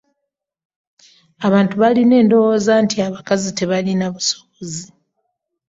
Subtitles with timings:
[1.47, 4.85] Abantu balina endowooza nti abakazi tebalina busobozi.